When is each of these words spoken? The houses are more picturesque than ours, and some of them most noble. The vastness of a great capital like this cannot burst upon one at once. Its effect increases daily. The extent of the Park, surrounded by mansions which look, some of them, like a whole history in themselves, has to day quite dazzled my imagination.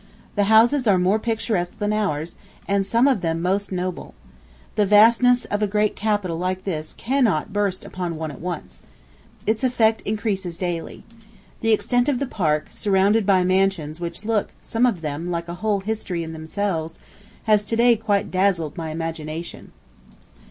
The 0.33 0.45
houses 0.45 0.87
are 0.87 0.97
more 0.97 1.19
picturesque 1.19 1.77
than 1.77 1.93
ours, 1.93 2.35
and 2.67 2.87
some 2.87 3.07
of 3.07 3.21
them 3.21 3.39
most 3.39 3.71
noble. 3.71 4.15
The 4.73 4.87
vastness 4.87 5.45
of 5.45 5.61
a 5.61 5.67
great 5.67 5.95
capital 5.95 6.37
like 6.39 6.63
this 6.63 6.93
cannot 6.97 7.53
burst 7.53 7.85
upon 7.85 8.15
one 8.15 8.31
at 8.31 8.41
once. 8.41 8.81
Its 9.45 9.63
effect 9.63 10.01
increases 10.01 10.57
daily. 10.57 11.03
The 11.59 11.71
extent 11.71 12.09
of 12.09 12.17
the 12.17 12.25
Park, 12.25 12.69
surrounded 12.71 13.27
by 13.27 13.43
mansions 13.43 13.99
which 13.99 14.25
look, 14.25 14.53
some 14.59 14.87
of 14.87 15.01
them, 15.01 15.29
like 15.29 15.47
a 15.47 15.53
whole 15.61 15.81
history 15.81 16.23
in 16.23 16.33
themselves, 16.33 16.99
has 17.43 17.63
to 17.65 17.75
day 17.75 17.95
quite 17.95 18.31
dazzled 18.31 18.75
my 18.77 18.89
imagination. 18.89 19.71